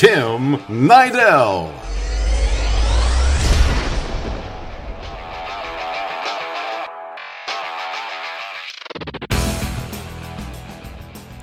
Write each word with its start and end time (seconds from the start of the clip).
Tim 0.00 0.56
Nidell. 0.66 1.70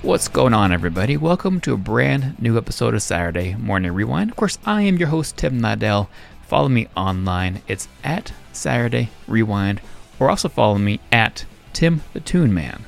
What's 0.02 0.26
going 0.26 0.54
on, 0.54 0.72
everybody? 0.72 1.16
Welcome 1.16 1.60
to 1.60 1.72
a 1.72 1.76
brand 1.76 2.34
new 2.42 2.58
episode 2.58 2.94
of 2.94 3.02
Saturday 3.02 3.54
Morning 3.54 3.92
Rewind. 3.92 4.32
Of 4.32 4.36
course, 4.36 4.58
I 4.66 4.82
am 4.82 4.96
your 4.96 5.06
host, 5.06 5.36
Tim 5.36 5.60
Nidell. 5.60 6.08
Follow 6.42 6.68
me 6.68 6.88
online. 6.96 7.62
It's 7.68 7.86
at 8.02 8.32
Saturday 8.52 9.10
Rewind, 9.28 9.80
or 10.18 10.30
also 10.30 10.48
follow 10.48 10.78
me 10.78 10.98
at 11.12 11.44
Tim 11.72 12.02
the 12.12 12.18
Tune 12.18 12.52
Man. 12.52 12.84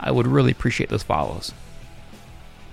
I 0.00 0.10
would 0.10 0.26
really 0.26 0.50
appreciate 0.50 0.90
those 0.90 1.04
follows. 1.04 1.52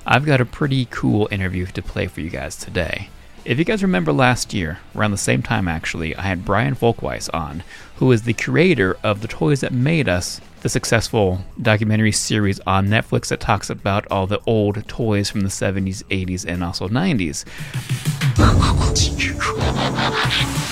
I've 0.06 0.26
got 0.26 0.42
a 0.42 0.46
pretty 0.46 0.86
cool 0.86 1.30
interview 1.32 1.66
to 1.68 1.82
play 1.82 2.08
for 2.08 2.20
you 2.20 2.30
guys 2.30 2.58
today. 2.58 3.10
If 3.46 3.58
you 3.58 3.64
guys 3.64 3.82
remember 3.82 4.12
last 4.12 4.54
year, 4.54 4.80
around 4.96 5.12
the 5.12 5.18
same 5.18 5.42
time 5.42 5.68
actually, 5.68 6.14
I 6.16 6.24
had 6.24 6.44
Brian 6.44 6.74
Volk-Weiss 6.74 7.30
on, 7.30 7.64
who 7.98 8.12
is 8.12 8.24
the 8.24 8.34
creator 8.34 8.98
of 9.02 9.22
The 9.22 9.30
Toys 9.30 9.62
That 9.62 9.72
Made 9.72 10.10
Us, 10.10 10.42
the 10.62 10.70
successful 10.70 11.40
documentary 11.62 12.12
series 12.12 12.60
on 12.62 12.88
Netflix 12.88 13.28
that 13.28 13.40
talks 13.40 13.70
about 13.70 14.06
all 14.12 14.28
the 14.28 14.42
old 14.46 14.88
toys 14.88 15.30
from 15.30 15.42
the 15.42 15.50
70s, 15.50 16.04
80s, 16.06 16.46
and 16.46 16.64
also 16.64 16.90
90s. 16.90 17.46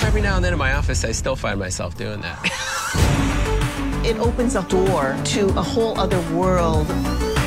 Every 0.04 0.20
now 0.20 0.36
and 0.36 0.44
then 0.44 0.52
in 0.52 0.58
my 0.58 0.74
office, 0.74 1.04
I 1.04 1.12
still 1.12 1.36
find 1.36 1.58
myself 1.58 1.96
doing 1.96 2.20
that. 2.20 4.02
It 4.04 4.18
opens 4.18 4.56
a 4.56 4.62
door 4.64 5.16
to 5.24 5.48
a 5.50 5.62
whole 5.62 5.98
other 5.98 6.20
world. 6.36 6.86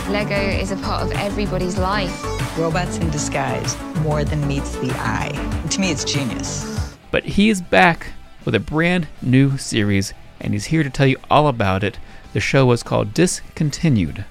Lego 0.09 0.35
is 0.35 0.69
a 0.69 0.77
part 0.77 1.01
of 1.01 1.11
everybody's 1.13 1.79
life. 1.79 2.23
Robots 2.59 2.97
in 2.97 3.09
disguise, 3.09 3.75
more 4.01 4.23
than 4.23 4.47
meets 4.47 4.75
the 4.75 4.91
eye. 4.91 5.31
To 5.71 5.81
me, 5.81 5.89
it's 5.89 6.03
genius. 6.03 6.95
But 7.09 7.23
he 7.23 7.49
is 7.49 7.59
back 7.59 8.13
with 8.45 8.53
a 8.53 8.59
brand 8.59 9.07
new 9.23 9.57
series, 9.57 10.13
and 10.39 10.53
he's 10.53 10.65
here 10.65 10.83
to 10.83 10.91
tell 10.91 11.07
you 11.07 11.17
all 11.31 11.47
about 11.47 11.83
it. 11.83 11.97
The 12.33 12.39
show 12.39 12.71
is 12.71 12.83
called 12.83 13.15
Discontinued, 13.15 14.25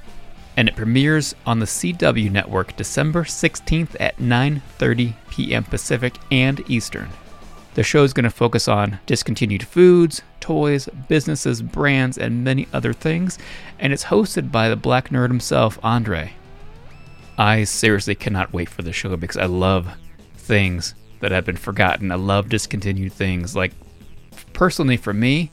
and 0.56 0.68
it 0.68 0.76
premieres 0.76 1.34
on 1.44 1.58
the 1.58 1.66
CW 1.66 2.30
network 2.30 2.76
December 2.76 3.24
16th 3.24 3.96
at 3.98 4.18
9:30 4.18 5.14
p.m. 5.28 5.64
Pacific 5.64 6.18
and 6.30 6.62
Eastern. 6.70 7.08
The 7.74 7.82
show 7.82 8.04
is 8.04 8.12
going 8.12 8.24
to 8.24 8.30
focus 8.30 8.68
on 8.68 9.00
discontinued 9.06 9.66
foods, 9.66 10.22
toys, 10.40 10.88
businesses, 11.08 11.60
brands, 11.60 12.18
and 12.18 12.44
many 12.44 12.68
other 12.72 12.92
things, 12.92 13.38
and 13.80 13.92
it's 13.92 14.04
hosted 14.04 14.52
by 14.52 14.68
the 14.68 14.76
black 14.76 15.08
nerd 15.08 15.28
himself, 15.28 15.78
Andre. 15.82 16.32
I 17.36 17.64
seriously 17.64 18.14
cannot 18.14 18.52
wait 18.52 18.68
for 18.68 18.82
the 18.82 18.92
show 18.92 19.16
because 19.16 19.36
I 19.36 19.46
love 19.46 19.88
things 20.36 20.94
that 21.18 21.32
have 21.32 21.44
been 21.44 21.56
forgotten. 21.56 22.12
I 22.12 22.16
love 22.16 22.48
discontinued 22.48 23.12
things. 23.12 23.56
Like, 23.56 23.72
personally, 24.52 24.96
for 24.96 25.12
me, 25.12 25.50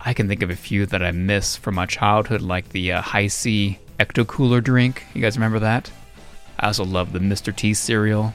I 0.00 0.12
can 0.12 0.28
think 0.28 0.42
of 0.42 0.50
a 0.50 0.56
few 0.56 0.84
that 0.86 1.02
I 1.02 1.12
miss 1.12 1.56
from 1.56 1.76
my 1.76 1.86
childhood, 1.86 2.42
like 2.42 2.68
the 2.68 2.92
uh, 2.92 3.00
Hi-C 3.00 3.78
Ecto 3.98 4.26
Cooler 4.26 4.60
drink. 4.60 5.04
You 5.14 5.22
guys 5.22 5.36
remember 5.36 5.60
that? 5.60 5.90
I 6.60 6.66
also 6.66 6.84
love 6.84 7.12
the 7.12 7.20
Mr. 7.20 7.54
T 7.54 7.72
cereal, 7.72 8.34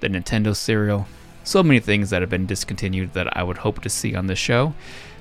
the 0.00 0.08
Nintendo 0.08 0.56
cereal. 0.56 1.06
So 1.44 1.62
many 1.62 1.80
things 1.80 2.10
that 2.10 2.22
have 2.22 2.30
been 2.30 2.46
discontinued 2.46 3.14
that 3.14 3.36
I 3.36 3.42
would 3.42 3.58
hope 3.58 3.80
to 3.82 3.88
see 3.88 4.14
on 4.14 4.26
this 4.26 4.38
show. 4.38 4.74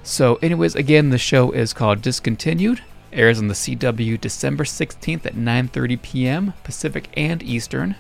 So, 0.04 0.36
anyways, 0.42 0.76
again, 0.76 1.10
the 1.10 1.18
show 1.18 1.52
is 1.52 1.74
called 1.74 2.02
Discontinued 2.02 2.82
airs 3.12 3.40
on 3.40 3.48
the 3.48 3.54
CW 3.54 4.20
December 4.20 4.64
16th 4.64 5.26
at 5.26 5.36
9:30 5.36 6.02
p.m. 6.02 6.54
Pacific 6.64 7.10
and 7.16 7.42
Eastern. 7.42 7.96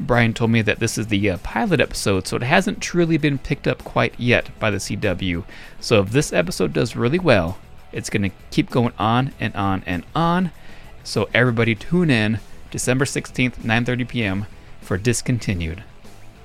Brian 0.00 0.34
told 0.34 0.50
me 0.50 0.62
that 0.62 0.80
this 0.80 0.98
is 0.98 1.06
the 1.06 1.30
uh, 1.30 1.36
pilot 1.38 1.80
episode, 1.80 2.26
so 2.26 2.36
it 2.36 2.42
hasn't 2.42 2.80
truly 2.80 3.16
been 3.16 3.38
picked 3.38 3.68
up 3.68 3.84
quite 3.84 4.18
yet 4.18 4.50
by 4.58 4.70
the 4.70 4.78
CW. 4.78 5.44
So 5.80 6.00
if 6.00 6.10
this 6.10 6.32
episode 6.32 6.72
does 6.72 6.96
really 6.96 7.18
well, 7.18 7.58
it's 7.92 8.10
going 8.10 8.22
to 8.22 8.36
keep 8.50 8.70
going 8.70 8.94
on 8.98 9.32
and 9.38 9.54
on 9.54 9.82
and 9.86 10.04
on. 10.14 10.50
So 11.04 11.28
everybody 11.34 11.74
tune 11.74 12.10
in 12.10 12.40
December 12.70 13.04
16th, 13.04 13.56
9:30 13.56 14.08
p.m. 14.08 14.46
for 14.80 14.96
Discontinued. 14.96 15.84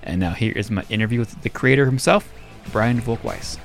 And 0.07 0.21
now 0.21 0.31
here 0.31 0.53
is 0.55 0.71
my 0.71 0.83
interview 0.89 1.19
with 1.19 1.41
the 1.43 1.49
creator 1.49 1.85
himself, 1.85 2.31
Brian 2.71 2.99
Volk-Weiss. 3.01 3.57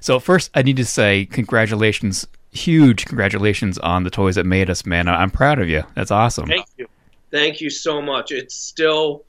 So 0.00 0.18
first, 0.18 0.50
I 0.54 0.62
need 0.62 0.76
to 0.76 0.84
say 0.84 1.26
congratulations, 1.26 2.26
huge 2.52 3.04
congratulations 3.04 3.78
on 3.78 4.04
the 4.04 4.10
toys 4.10 4.36
that 4.36 4.46
made 4.46 4.70
us, 4.70 4.86
man. 4.86 5.08
I'm 5.08 5.30
proud 5.30 5.58
of 5.58 5.68
you. 5.68 5.82
That's 5.94 6.10
awesome. 6.10 6.46
Thank 6.46 6.66
you, 6.76 6.86
thank 7.30 7.60
you 7.60 7.68
so 7.68 8.00
much. 8.00 8.32
It's 8.32 8.54
still 8.54 9.24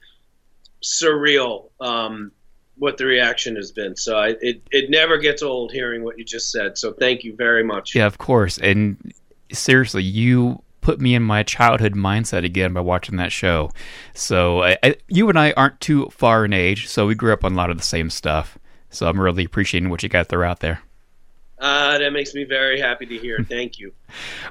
surreal 0.82 1.70
um, 1.80 2.32
what 2.76 2.98
the 2.98 3.06
reaction 3.06 3.56
has 3.56 3.72
been. 3.72 3.96
So 3.96 4.18
I, 4.18 4.36
it 4.40 4.62
it 4.70 4.90
never 4.90 5.18
gets 5.18 5.42
old 5.42 5.72
hearing 5.72 6.02
what 6.02 6.18
you 6.18 6.24
just 6.24 6.50
said. 6.50 6.76
So 6.76 6.92
thank 6.92 7.24
you 7.24 7.36
very 7.36 7.62
much. 7.64 7.94
Yeah, 7.94 8.06
of 8.06 8.18
course. 8.18 8.58
And 8.58 9.12
seriously, 9.52 10.02
you 10.02 10.60
put 10.84 11.00
me 11.00 11.14
in 11.14 11.22
my 11.22 11.42
childhood 11.42 11.94
mindset 11.94 12.44
again 12.44 12.74
by 12.74 12.80
watching 12.80 13.16
that 13.16 13.32
show. 13.32 13.70
So 14.12 14.62
I, 14.62 14.76
I, 14.82 14.96
you 15.08 15.28
and 15.30 15.38
I 15.38 15.52
aren't 15.52 15.80
too 15.80 16.08
far 16.10 16.44
in 16.44 16.52
age, 16.52 16.86
so 16.88 17.06
we 17.06 17.14
grew 17.14 17.32
up 17.32 17.42
on 17.42 17.54
a 17.54 17.56
lot 17.56 17.70
of 17.70 17.78
the 17.78 17.82
same 17.82 18.10
stuff. 18.10 18.58
So 18.90 19.08
I'm 19.08 19.18
really 19.18 19.44
appreciating 19.44 19.88
what 19.88 20.02
you 20.02 20.10
guys 20.10 20.26
throw 20.28 20.46
out 20.46 20.60
there. 20.60 20.82
Uh, 21.58 21.96
that 21.98 22.12
makes 22.12 22.34
me 22.34 22.44
very 22.44 22.78
happy 22.78 23.06
to 23.06 23.18
hear. 23.18 23.38
Thank 23.48 23.78
you. 23.78 23.92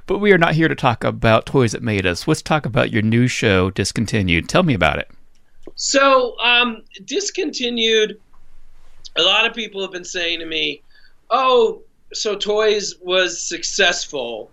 but 0.08 0.18
we 0.18 0.34
are 0.34 0.38
not 0.38 0.56
here 0.56 0.68
to 0.68 0.76
talk 0.76 1.04
about 1.04 1.46
toys 1.46 1.74
that 1.74 1.84
made 1.84 2.08
us. 2.08 2.28
Let's 2.28 2.42
talk 2.42 2.66
about 2.66 2.92
your 2.92 3.04
new 3.04 3.28
show, 3.28 3.70
Discontinued. 3.70 4.50
Tell 4.50 4.64
me 4.64 4.74
about 4.74 4.98
it. 4.98 5.12
So, 5.76 6.38
um, 6.40 6.82
Discontinued, 7.06 8.20
a 9.16 9.22
lot 9.22 9.46
of 9.46 9.54
people 9.54 9.82
have 9.82 9.92
been 9.92 10.04
saying 10.04 10.40
to 10.40 10.46
me, 10.48 10.82
oh, 11.30 11.84
so 12.12 12.36
Toys 12.36 12.96
was 13.02 13.40
successful. 13.40 14.50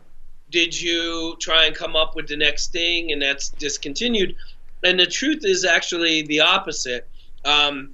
Did 0.51 0.79
you 0.79 1.37
try 1.41 1.65
and 1.65 1.75
come 1.75 1.97
up 1.97 2.17
with 2.17 2.29
the 2.29 2.37
next 2.37 2.73
thing 2.73 3.13
and 3.13 3.23
that's 3.23 3.51
discontinued? 3.51 4.35
And 4.83 4.99
the 4.99 5.07
truth 5.07 5.45
is 5.45 5.65
actually 5.65 6.23
the 6.23 6.41
opposite. 6.41 7.09
Um, 7.45 7.93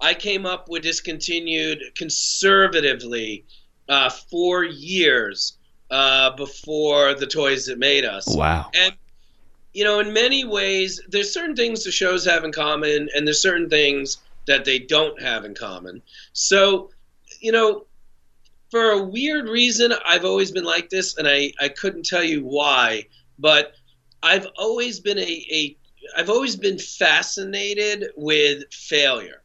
I 0.00 0.14
came 0.14 0.46
up 0.46 0.68
with 0.68 0.82
discontinued 0.82 1.82
conservatively 1.96 3.44
uh, 3.88 4.10
four 4.10 4.64
years 4.64 5.58
uh, 5.90 6.30
before 6.36 7.14
the 7.14 7.26
toys 7.26 7.66
that 7.66 7.78
made 7.78 8.04
us. 8.04 8.26
Wow. 8.28 8.70
And 8.74 8.94
you 9.74 9.84
know, 9.84 10.00
in 10.00 10.12
many 10.12 10.44
ways, 10.44 11.00
there's 11.08 11.32
certain 11.32 11.54
things 11.54 11.84
the 11.84 11.92
shows 11.92 12.24
have 12.24 12.44
in 12.44 12.52
common, 12.52 13.08
and 13.14 13.26
there's 13.26 13.40
certain 13.40 13.68
things 13.68 14.18
that 14.46 14.64
they 14.64 14.78
don't 14.78 15.20
have 15.20 15.44
in 15.44 15.54
common. 15.54 16.02
So, 16.32 16.90
you 17.40 17.52
know, 17.52 17.84
for 18.70 18.90
a 18.90 19.02
weird 19.02 19.48
reason, 19.48 19.92
I've 20.06 20.24
always 20.24 20.50
been 20.50 20.64
like 20.64 20.90
this, 20.90 21.16
and 21.16 21.26
I, 21.26 21.52
I 21.60 21.68
couldn't 21.68 22.04
tell 22.04 22.22
you 22.24 22.44
why, 22.44 23.06
but 23.38 23.72
I've 24.22 24.46
always 24.56 25.00
been 25.00 25.18
a, 25.18 25.46
a 25.50 25.76
I've 26.16 26.30
always 26.30 26.56
been 26.56 26.78
fascinated 26.78 28.10
with 28.16 28.64
failure. 28.72 29.42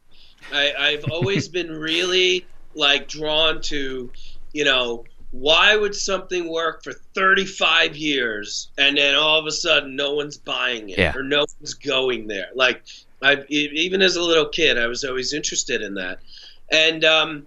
I, 0.52 0.72
I've 0.78 1.04
always 1.10 1.48
been 1.48 1.70
really 1.70 2.46
like 2.74 3.08
drawn 3.08 3.60
to, 3.62 4.10
you 4.52 4.64
know, 4.64 5.04
why 5.30 5.76
would 5.76 5.94
something 5.94 6.48
work 6.48 6.84
for 6.84 6.92
35 6.92 7.96
years 7.96 8.68
and 8.78 8.96
then 8.96 9.14
all 9.14 9.38
of 9.38 9.46
a 9.46 9.52
sudden 9.52 9.96
no 9.96 10.14
one's 10.14 10.36
buying 10.36 10.90
it 10.90 10.98
Yeah. 10.98 11.12
or 11.14 11.22
no 11.22 11.40
one's 11.58 11.74
going 11.74 12.26
there? 12.28 12.48
Like, 12.54 12.82
I've 13.22 13.48
even 13.50 14.00
as 14.02 14.16
a 14.16 14.22
little 14.22 14.48
kid, 14.48 14.78
I 14.78 14.86
was 14.86 15.02
always 15.04 15.32
interested 15.32 15.82
in 15.82 15.94
that, 15.94 16.20
and 16.70 17.04
um, 17.04 17.46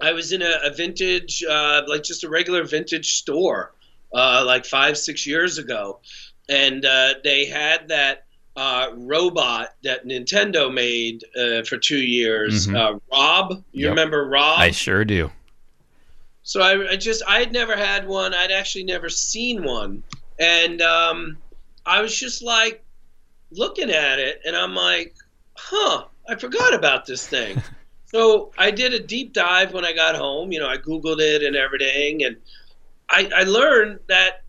I 0.00 0.12
was 0.12 0.32
in 0.32 0.42
a, 0.42 0.52
a 0.64 0.70
vintage, 0.74 1.42
uh, 1.44 1.82
like 1.86 2.02
just 2.02 2.24
a 2.24 2.28
regular 2.28 2.64
vintage 2.64 3.14
store, 3.14 3.72
uh, 4.14 4.44
like 4.46 4.64
five, 4.66 4.98
six 4.98 5.26
years 5.26 5.58
ago, 5.58 6.00
and 6.48 6.84
uh, 6.84 7.14
they 7.24 7.46
had 7.46 7.88
that 7.88 8.24
uh, 8.56 8.88
robot 8.96 9.74
that 9.84 10.06
Nintendo 10.06 10.72
made 10.72 11.24
uh, 11.38 11.62
for 11.64 11.76
two 11.76 11.98
years. 11.98 12.66
Mhm. 12.66 12.76
Uh, 12.76 12.98
Rob, 13.12 13.64
you 13.72 13.84
Yep. 13.86 13.90
remember 13.90 14.26
Rob? 14.28 14.58
I 14.58 14.70
sure 14.70 15.04
do. 15.04 15.30
So 16.42 16.60
I, 16.60 16.92
I 16.92 16.96
just 16.96 17.22
I 17.26 17.40
had 17.40 17.52
never 17.52 17.76
had 17.76 18.06
one. 18.06 18.32
I'd 18.34 18.52
actually 18.52 18.84
never 18.84 19.08
seen 19.08 19.64
one, 19.64 20.02
and 20.38 20.80
um, 20.80 21.38
I 21.84 22.00
was 22.02 22.18
just 22.18 22.42
like, 22.42 22.82
looking 23.52 23.90
at 23.90 24.18
it 24.18 24.40
and 24.44 24.56
I'm 24.56 24.74
like, 24.74 25.14
huh, 25.56 26.04
I 26.28 26.34
forgot 26.34 26.74
about 26.74 27.06
this 27.06 27.26
thing. 27.26 27.62
so 28.16 28.50
I 28.56 28.70
did 28.70 28.94
a 28.94 28.98
deep 28.98 29.34
dive 29.34 29.74
when 29.74 29.84
I 29.84 29.92
got 29.92 30.16
home. 30.16 30.50
You 30.50 30.58
know, 30.58 30.68
I 30.68 30.78
Googled 30.78 31.20
it 31.20 31.42
and 31.42 31.54
everything. 31.54 32.24
And 32.24 32.38
I, 33.10 33.30
I 33.36 33.42
learned 33.42 34.00
that 34.08 34.42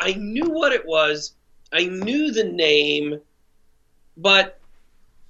I 0.00 0.14
knew 0.14 0.50
what 0.50 0.72
it 0.72 0.84
was, 0.84 1.36
I 1.72 1.84
knew 1.84 2.32
the 2.32 2.42
name, 2.42 3.20
but 4.16 4.58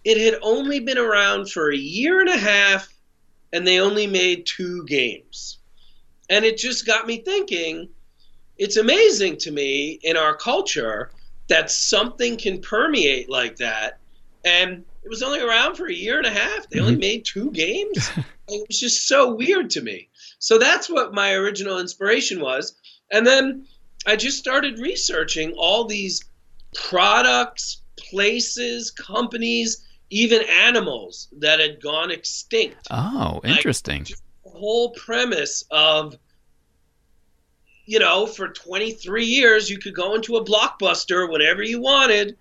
it 0.03 0.17
had 0.17 0.41
only 0.41 0.81
been 0.81 0.97
around 0.97 1.51
for 1.51 1.71
a 1.71 1.77
year 1.77 2.23
and 2.23 2.31
a 2.31 2.39
half 2.39 2.89
and 3.53 3.67
they 3.67 3.81
only 3.81 4.07
made 4.07 4.47
two 4.47 4.87
games. 4.87 5.59
And 6.31 6.43
it 6.47 6.57
just 6.57 6.87
got 6.87 7.07
me 7.07 7.19
thinking 7.19 7.91
it's 8.57 8.79
amazing 8.79 9.37
to 9.41 9.51
me 9.51 9.99
in 10.03 10.17
our 10.17 10.35
culture 10.35 11.11
that 11.49 11.71
something 11.71 12.39
can 12.39 12.63
permeate 12.63 13.29
like 13.29 13.57
that. 13.57 13.99
And 14.43 14.87
it 15.05 15.09
was 15.09 15.23
only 15.23 15.41
around 15.41 15.77
for 15.77 15.87
a 15.87 15.93
year 15.93 16.19
and 16.19 16.27
a 16.27 16.31
half. 16.31 16.69
They 16.69 16.81
only 16.81 16.93
mm-hmm. 16.93 17.01
made 17.01 17.25
two 17.25 17.51
games. 17.51 18.11
it 18.49 18.67
was 18.69 18.81
just 18.81 19.06
so 19.06 19.35
weird 19.35 19.71
to 19.71 19.83
me. 19.83 20.09
So 20.39 20.59
that's 20.59 20.89
what 20.89 21.15
my 21.15 21.33
original 21.35 21.79
inspiration 21.79 22.41
was. 22.41 22.75
And 23.11 23.27
then 23.27 23.67
I 24.06 24.17
just 24.17 24.39
started 24.39 24.79
researching 24.79 25.53
all 25.53 25.85
these 25.85 26.25
products, 26.75 27.83
places, 27.97 28.91
companies, 28.91 29.87
even 30.11 30.43
animals 30.43 31.29
that 31.39 31.61
had 31.61 31.83
gone 31.83 32.11
extinct. 32.11 32.87
Oh, 32.91 33.41
interesting. 33.45 34.00
Like, 34.00 34.15
the 34.45 34.50
whole 34.50 34.91
premise 34.91 35.65
of 35.71 36.19
you 37.87 37.99
know, 37.99 38.27
for 38.27 38.49
23 38.49 39.27
years, 39.27 39.69
you 39.69 39.79
could 39.79 39.95
go 39.95 40.15
into 40.15 40.37
a 40.37 40.45
blockbuster 40.45 41.31
whenever 41.31 41.62
you 41.62 41.81
wanted, 41.81 42.37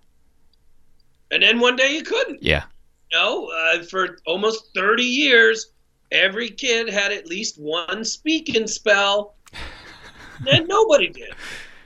and 1.34 1.44
then 1.44 1.60
one 1.60 1.76
day 1.76 1.94
you 1.94 2.04
couldn't. 2.04 2.42
Yeah. 2.42 2.64
You 3.12 3.18
know, 3.18 3.50
uh, 3.50 3.84
for 3.84 4.18
almost 4.26 4.74
30 4.76 5.04
years, 5.04 5.72
every 6.12 6.50
kid 6.50 6.90
had 6.90 7.12
at 7.12 7.28
least 7.28 7.60
one 7.60 8.04
Speak 8.06 8.56
& 8.64 8.66
Spell, 8.68 9.36
and 10.52 10.68
nobody 10.68 11.10
did. 11.10 11.34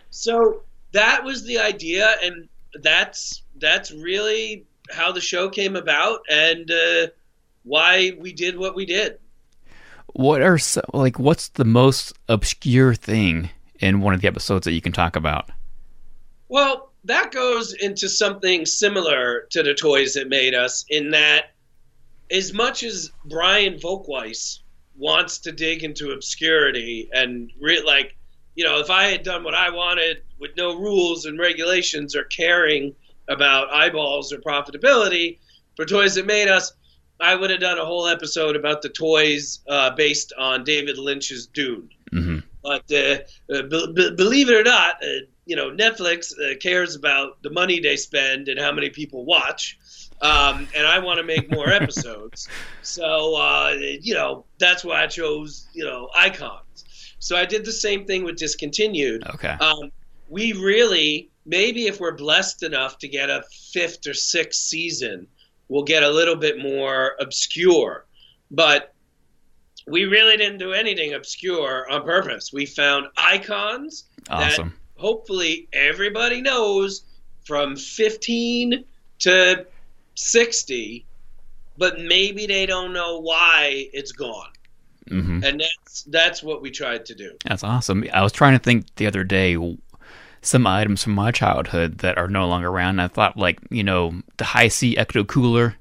So 0.09 0.63
that 0.91 1.23
was 1.23 1.43
the 1.43 1.59
idea, 1.59 2.15
and 2.23 2.47
that's 2.81 3.43
that's 3.57 3.91
really 3.91 4.65
how 4.91 5.11
the 5.11 5.21
show 5.21 5.49
came 5.49 5.75
about, 5.75 6.21
and 6.29 6.69
uh, 6.71 7.07
why 7.63 8.13
we 8.19 8.33
did 8.33 8.57
what 8.57 8.75
we 8.75 8.85
did 8.85 9.19
what 10.17 10.41
are 10.41 10.57
so, 10.57 10.81
like 10.93 11.19
what's 11.19 11.49
the 11.49 11.65
most 11.65 12.13
obscure 12.27 12.95
thing 12.95 13.49
in 13.79 14.01
one 14.01 14.13
of 14.13 14.21
the 14.21 14.27
episodes 14.27 14.65
that 14.65 14.71
you 14.71 14.81
can 14.81 14.91
talk 14.91 15.15
about? 15.15 15.49
Well, 16.49 16.86
that 17.07 17.31
goes 17.31 17.73
into 17.73 18.09
something 18.09 18.65
similar 18.65 19.47
to 19.51 19.63
the 19.63 19.73
toys 19.73 20.13
that 20.13 20.29
made 20.29 20.53
us 20.53 20.85
in 20.89 21.11
that 21.11 21.51
as 22.29 22.53
much 22.53 22.83
as 22.83 23.11
Brian 23.25 23.79
Volk-Weiss 23.79 24.61
wants 24.97 25.39
to 25.39 25.51
dig 25.51 25.83
into 25.83 26.11
obscurity 26.11 27.09
and 27.13 27.51
re- 27.59 27.83
like 27.85 28.15
you 28.55 28.63
know 28.63 28.79
if 28.79 28.89
I 28.89 29.03
had 29.05 29.23
done 29.23 29.43
what 29.43 29.53
I 29.55 29.69
wanted 29.69 30.17
with 30.39 30.51
no 30.57 30.77
rules 30.77 31.25
and 31.25 31.39
regulations 31.39 32.15
or 32.15 32.23
caring 32.25 32.93
about 33.29 33.73
eyeballs 33.73 34.33
or 34.33 34.37
profitability 34.39 35.39
for 35.75 35.85
toys 35.85 36.15
that 36.15 36.25
made 36.25 36.47
us 36.47 36.73
I 37.19 37.35
would 37.35 37.49
have 37.49 37.59
done 37.59 37.79
a 37.79 37.85
whole 37.85 38.07
episode 38.07 38.55
about 38.55 38.81
the 38.81 38.89
toys 38.89 39.61
uh, 39.67 39.91
based 39.91 40.33
on 40.37 40.63
David 40.63 40.97
Lynch's 40.97 41.47
Dune. 41.47 41.89
Mm-hmm. 42.13 42.39
But 42.61 42.91
uh, 42.91 43.55
uh, 43.55 43.63
be- 43.63 43.93
be- 43.93 44.15
believe 44.15 44.49
it 44.49 44.55
or 44.55 44.63
not, 44.63 45.03
uh, 45.03 45.25
you 45.47 45.55
know 45.55 45.71
Netflix 45.71 46.33
uh, 46.39 46.57
cares 46.57 46.95
about 46.95 47.41
the 47.41 47.49
money 47.49 47.79
they 47.79 47.97
spend 47.97 48.49
and 48.49 48.59
how 48.59 48.71
many 48.71 48.89
people 48.89 49.25
watch. 49.25 49.79
Um, 50.19 50.67
and 50.75 50.87
I 50.87 50.97
want 50.99 51.19
to 51.19 51.23
make 51.23 51.51
more 51.51 51.69
episodes, 51.69 52.47
so 52.81 53.35
uh, 53.35 53.73
you 53.79 54.13
know 54.13 54.45
that's 54.59 54.83
why 54.83 55.03
I 55.03 55.07
chose 55.07 55.67
you 55.73 55.85
know 55.85 56.09
icons. 56.15 56.61
So 57.19 57.35
I 57.35 57.45
did 57.45 57.65
the 57.65 57.71
same 57.71 58.05
thing 58.05 58.23
with 58.23 58.37
discontinued. 58.37 59.25
Okay. 59.27 59.55
Um, 59.59 59.91
we 60.29 60.53
really 60.53 61.31
maybe 61.45 61.87
if 61.87 61.99
we're 61.99 62.15
blessed 62.15 62.63
enough 62.63 62.99
to 62.99 63.07
get 63.07 63.29
a 63.29 63.41
fifth 63.71 64.05
or 64.05 64.13
sixth 64.13 64.61
season, 64.61 65.27
we'll 65.69 65.83
get 65.83 66.03
a 66.03 66.09
little 66.09 66.35
bit 66.35 66.59
more 66.59 67.15
obscure. 67.19 68.05
But 68.51 68.93
we 69.87 70.03
really 70.03 70.35
didn't 70.35 70.57
do 70.57 70.73
anything 70.73 71.13
obscure 71.13 71.89
on 71.89 72.03
purpose. 72.03 72.51
We 72.51 72.65
found 72.65 73.07
icons 73.17 74.05
awesome. 74.29 74.73
Hopefully 74.97 75.67
everybody 75.73 76.41
knows 76.41 77.03
from 77.45 77.75
15 77.75 78.83
to 79.19 79.65
60, 80.15 81.05
but 81.77 81.99
maybe 82.01 82.45
they 82.45 82.65
don't 82.65 82.93
know 82.93 83.19
why 83.19 83.87
it's 83.93 84.11
gone. 84.11 84.49
Mm-hmm. 85.09 85.43
And 85.43 85.61
that's 85.61 86.03
that's 86.03 86.43
what 86.43 86.61
we 86.61 86.69
tried 86.69 87.05
to 87.05 87.15
do. 87.15 87.37
That's 87.45 87.63
awesome. 87.63 88.03
I 88.13 88.21
was 88.23 88.33
trying 88.33 88.57
to 88.57 88.63
think 88.63 88.93
the 88.95 89.07
other 89.07 89.23
day 89.23 89.57
some 90.41 90.67
items 90.67 91.03
from 91.03 91.13
my 91.13 91.31
childhood 91.31 91.99
that 91.99 92.17
are 92.17 92.27
no 92.27 92.47
longer 92.47 92.67
around. 92.67 92.99
I 92.99 93.07
thought 93.07 93.37
like, 93.37 93.59
you 93.69 93.83
know, 93.83 94.21
the 94.37 94.45
Hi-C 94.45 94.95
Ecto 94.95 95.25
Cooler 95.27 95.75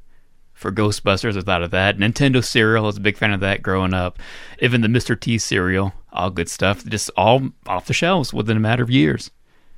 for 0.54 0.72
Ghostbusters. 0.72 1.36
I 1.36 1.42
thought 1.42 1.62
of 1.62 1.70
that. 1.72 1.98
Nintendo 1.98 2.42
cereal, 2.42 2.84
I 2.84 2.86
was 2.86 2.96
a 2.96 3.00
big 3.00 3.16
fan 3.16 3.32
of 3.32 3.40
that 3.40 3.62
growing 3.62 3.94
up. 3.94 4.18
Even 4.60 4.80
the 4.80 4.88
Mr. 4.88 5.18
T 5.18 5.38
cereal, 5.38 5.92
all 6.16 6.30
good 6.30 6.48
stuff. 6.48 6.84
Just 6.84 7.10
all 7.16 7.48
off 7.66 7.86
the 7.86 7.92
shelves 7.92 8.32
within 8.32 8.56
a 8.56 8.60
matter 8.60 8.82
of 8.82 8.90
years. 8.90 9.30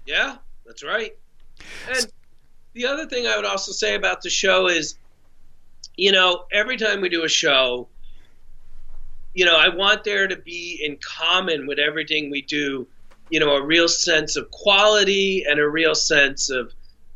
Yeah, 0.07 0.37
that's 0.65 0.83
right. 0.83 1.17
And 1.91 2.07
the 2.73 2.87
other 2.87 3.07
thing 3.07 3.27
I 3.27 3.37
would 3.37 3.45
also 3.45 3.73
say 3.73 3.95
about 3.95 4.23
the 4.23 4.31
show 4.31 4.69
is, 4.69 4.97
you 5.97 6.13
know, 6.13 6.45
every 6.53 6.77
time 6.77 7.01
we 7.01 7.09
do 7.09 7.25
a 7.25 7.29
show, 7.29 7.89
you 9.35 9.45
know, 9.45 9.57
I 9.57 9.69
want 9.69 10.05
there 10.05 10.27
to 10.27 10.37
be 10.37 10.81
in 10.83 10.99
common 11.03 11.67
with 11.67 11.79
everything 11.79 12.31
we 12.31 12.43
do 12.43 12.87
you 13.31 13.41
know, 13.41 13.57
a 13.57 13.63
real 13.63 13.89
sense 13.89 14.37
of 14.37 14.51
quality 14.51 15.45
and 15.49 15.61
a 15.61 15.69
real 15.69 15.95
sense 15.95 16.51
of 16.51 16.73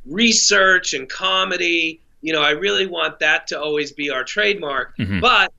research 0.07 0.95
and 0.95 1.09
comedy. 1.09 2.01
You 2.21 2.33
know, 2.33 2.43
I 2.43 2.51
really 2.51 2.87
want 2.87 3.19
that 3.21 3.47
to 3.49 3.61
always 3.61 3.93
be 3.93 4.11
our 4.11 4.25
trademark. 4.25 4.97
Mm-hmm. 4.99 5.21
But 5.21 5.53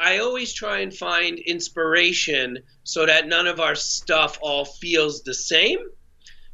I 0.00 0.18
always 0.18 0.54
try 0.54 0.78
and 0.78 0.94
find 0.94 1.38
inspiration 1.38 2.60
so 2.84 3.04
that 3.04 3.28
none 3.28 3.46
of 3.46 3.60
our 3.60 3.74
stuff 3.74 4.38
all 4.40 4.64
feels 4.64 5.22
the 5.22 5.34
same. 5.34 5.78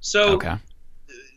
So 0.01 0.35
okay. 0.35 0.57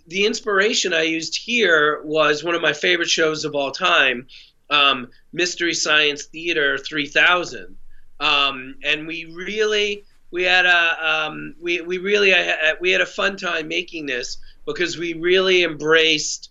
the 0.07 0.25
inspiration 0.25 0.91
I 0.91 1.03
used 1.03 1.37
here 1.37 2.01
was 2.03 2.43
one 2.43 2.55
of 2.55 2.63
my 2.63 2.73
favorite 2.73 3.09
shows 3.09 3.45
of 3.45 3.53
all 3.53 3.71
time, 3.71 4.25
um, 4.71 5.09
Mystery 5.31 5.75
Science 5.75 6.25
Theater 6.25 6.79
3000. 6.79 7.75
Um, 8.19 8.75
and 8.83 9.05
we 9.05 9.25
really 9.25 10.03
we 10.31 10.43
had 10.43 10.65
a 10.65 11.25
um, 11.27 11.55
we 11.61 11.81
we 11.81 11.99
really 11.99 12.33
uh, 12.33 12.75
we 12.81 12.89
had 12.91 13.01
a 13.01 13.05
fun 13.05 13.37
time 13.37 13.67
making 13.67 14.07
this 14.07 14.37
because 14.65 14.97
we 14.97 15.13
really 15.13 15.63
embraced 15.63 16.49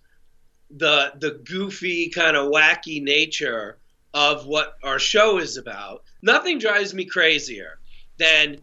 the 0.70 1.12
the 1.18 1.40
goofy 1.44 2.10
kind 2.10 2.36
of 2.36 2.50
wacky 2.50 3.02
nature 3.02 3.78
of 4.18 4.46
what 4.46 4.74
our 4.82 4.98
show 4.98 5.38
is 5.38 5.56
about. 5.56 6.02
Nothing 6.22 6.58
drives 6.58 6.92
me 6.92 7.04
crazier 7.04 7.78
than 8.18 8.56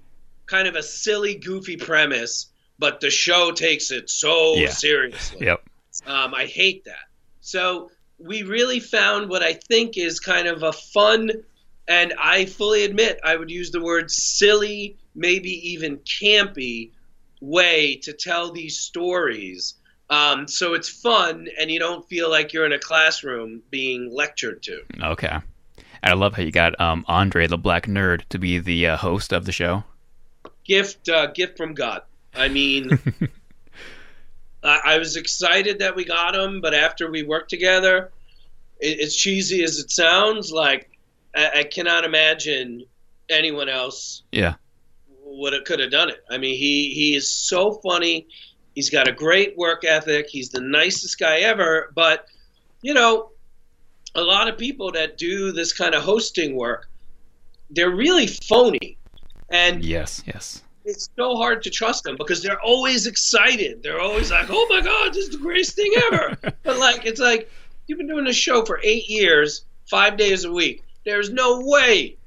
kind 0.47 0.67
of 0.67 0.75
a 0.75 0.83
silly, 0.83 1.35
goofy 1.35 1.77
premise, 1.77 2.47
but 2.77 2.99
the 2.99 3.09
show 3.09 3.53
takes 3.53 3.89
it 3.89 4.09
so 4.09 4.57
Yeah. 4.57 4.69
seriously. 4.69 5.45
Yep. 5.45 5.63
Um, 6.05 6.35
I 6.35 6.45
hate 6.45 6.83
that. 6.83 7.05
So 7.39 7.89
we 8.17 8.43
really 8.43 8.81
found 8.81 9.29
what 9.29 9.43
I 9.43 9.53
think 9.53 9.97
is 9.97 10.19
kind 10.19 10.49
of 10.49 10.61
a 10.63 10.73
fun, 10.73 11.31
and 11.87 12.13
I 12.19 12.45
fully 12.45 12.83
admit 12.83 13.21
I 13.23 13.37
would 13.37 13.49
use 13.49 13.71
the 13.71 13.81
word 13.81 14.11
silly, 14.11 14.97
maybe 15.15 15.51
even 15.71 15.99
campy 15.99 16.91
way 17.39 17.95
to 18.03 18.11
tell 18.11 18.51
these 18.51 18.79
stories. 18.79 19.75
Um, 20.09 20.47
so 20.47 20.73
it's 20.75 20.89
fun, 20.89 21.47
and 21.59 21.71
you 21.71 21.79
don't 21.79 22.07
feel 22.07 22.29
like 22.29 22.53
you're 22.53 22.65
in 22.65 22.73
a 22.73 22.79
classroom 22.79 23.61
being 23.71 24.13
lectured 24.13 24.61
to. 24.63 24.81
Okay. 25.01 25.27
And 25.27 25.43
I 26.03 26.13
love 26.13 26.35
how 26.35 26.43
you 26.43 26.51
got 26.51 26.79
um, 26.79 27.03
Andre 27.07 27.47
the 27.47 27.57
Black 27.57 27.87
Nerd 27.87 28.23
to 28.29 28.37
be 28.37 28.59
the 28.59 28.87
uh, 28.87 28.97
host 28.97 29.33
of 29.33 29.45
the 29.45 29.51
show. 29.51 29.83
gift 30.63 31.09
uh, 31.09 31.27
gift 31.27 31.57
from 31.57 31.73
God. 31.73 32.03
I 32.35 32.49
mean, 32.49 32.99
I, 34.63 34.79
I 34.85 34.97
was 34.97 35.15
excited 35.15 35.79
that 35.79 35.95
we 35.95 36.05
got 36.05 36.35
him, 36.35 36.61
but 36.61 36.73
after 36.73 37.09
we 37.09 37.23
worked 37.23 37.49
together, 37.49 38.11
it, 38.79 38.99
as 38.99 39.15
cheesy 39.15 39.63
as 39.63 39.79
it 39.79 39.89
sounds, 39.91 40.51
like 40.51 40.89
I, 41.35 41.49
I 41.59 41.63
cannot 41.63 42.03
imagine 42.03 42.83
anyone 43.29 43.69
else 43.69 44.21
Yeah. 44.31 44.55
would 45.23 45.53
have 45.53 45.63
could 45.63 45.79
have 45.79 45.91
done 45.91 46.09
it. 46.09 46.23
I 46.29 46.37
mean, 46.37 46.57
he 46.57 46.93
he 46.93 47.15
is 47.15 47.31
so 47.31 47.73
funny. 47.83 48.27
He's 48.75 48.89
got 48.89 49.07
a 49.07 49.11
great 49.11 49.57
work 49.57 49.83
ethic. 49.85 50.27
He's 50.29 50.49
the 50.49 50.61
nicest 50.61 51.17
guy 51.17 51.39
ever. 51.39 51.91
But 51.95 52.27
you 52.81 52.93
know, 52.93 53.31
a 54.13 54.21
lot 54.21 54.47
of 54.47 54.57
people 54.57 54.91
that 54.91 55.17
do 55.17 55.51
this 55.51 55.73
kind 55.73 55.95
of 55.95 56.03
hosting 56.03 56.55
work, 56.55 56.87
they're 57.71 57.89
really 57.89 58.27
phony. 58.27 58.97
And 59.49 59.83
Yes. 59.83 60.21
Yes. 60.27 60.61
it's 60.83 61.09
so 61.15 61.35
hard 61.35 61.63
to 61.63 61.69
trust 61.69 62.03
them 62.03 62.15
because 62.17 62.43
they're 62.43 62.61
always 62.61 63.07
excited. 63.07 63.81
They're 63.81 63.99
always 64.01 64.29
like, 64.31 64.47
"Oh 64.49 64.67
my 64.69 64.81
god, 64.81 65.13
this 65.13 65.25
is 65.25 65.29
the 65.31 65.37
greatest 65.37 65.75
thing 65.75 65.91
ever!" 66.11 66.37
but 66.63 66.77
like, 66.77 67.05
it's 67.05 67.19
like 67.19 67.49
you've 67.87 67.97
been 67.97 68.07
doing 68.07 68.25
this 68.25 68.35
show 68.35 68.63
for 68.65 68.79
eight 68.83 69.07
years, 69.09 69.65
five 69.85 70.17
days 70.17 70.43
a 70.45 70.51
week. 70.51 70.83
There's 71.05 71.29
no 71.29 71.61
way 71.61 72.17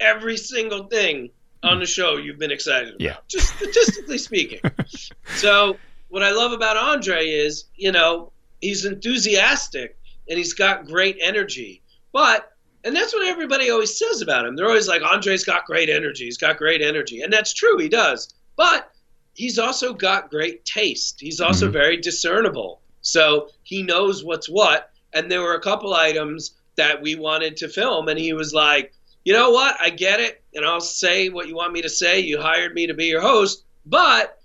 every 0.00 0.36
single 0.36 0.84
thing 0.84 1.30
on 1.62 1.80
the 1.80 1.86
show 1.86 2.16
you've 2.16 2.38
been 2.38 2.50
excited 2.50 2.90
about. 2.90 3.00
Yeah. 3.00 3.16
Just 3.28 3.56
statistically 3.56 4.18
speaking. 4.18 4.60
so 5.36 5.76
what 6.16 6.24
I 6.24 6.30
love 6.30 6.52
about 6.52 6.78
Andre 6.78 7.28
is, 7.28 7.66
you 7.76 7.92
know, 7.92 8.32
he's 8.62 8.86
enthusiastic 8.86 9.98
and 10.30 10.38
he's 10.38 10.54
got 10.54 10.86
great 10.86 11.18
energy. 11.20 11.82
But 12.10 12.52
and 12.84 12.96
that's 12.96 13.12
what 13.12 13.28
everybody 13.28 13.68
always 13.68 13.98
says 13.98 14.22
about 14.22 14.46
him. 14.46 14.56
They're 14.56 14.64
always 14.66 14.88
like, 14.88 15.02
Andre's 15.02 15.44
got 15.44 15.66
great 15.66 15.90
energy. 15.90 16.24
He's 16.24 16.38
got 16.38 16.56
great 16.56 16.80
energy. 16.80 17.20
And 17.20 17.30
that's 17.30 17.52
true, 17.52 17.76
he 17.76 17.90
does. 17.90 18.32
But 18.56 18.90
he's 19.34 19.58
also 19.58 19.92
got 19.92 20.30
great 20.30 20.64
taste. 20.64 21.20
He's 21.20 21.38
also 21.38 21.68
Mhm. 21.68 21.72
very 21.72 21.96
discernible. 21.98 22.80
So 23.02 23.50
he 23.64 23.82
knows 23.82 24.24
what's 24.24 24.48
what. 24.48 24.88
And 25.12 25.30
there 25.30 25.42
were 25.42 25.56
a 25.56 25.60
couple 25.60 25.92
items 25.92 26.52
that 26.76 27.02
we 27.02 27.14
wanted 27.16 27.58
to 27.58 27.68
film, 27.68 28.08
and 28.08 28.18
he 28.18 28.32
was 28.32 28.54
like, 28.54 28.94
you 29.26 29.34
know 29.34 29.50
what? 29.50 29.76
I 29.78 29.90
get 29.90 30.20
it, 30.20 30.40
and 30.54 30.64
I'll 30.64 30.80
say 30.80 31.28
what 31.28 31.46
you 31.46 31.56
want 31.56 31.74
me 31.74 31.82
to 31.82 31.90
say. 31.90 32.20
You 32.20 32.40
hired 32.40 32.72
me 32.72 32.86
to 32.86 32.94
be 32.94 33.04
your 33.04 33.20
host, 33.20 33.64
but, 33.84 34.35